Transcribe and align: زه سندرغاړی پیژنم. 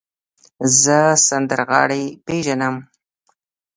زه 0.81 0.99
سندرغاړی 1.27 2.03
پیژنم. 2.25 2.75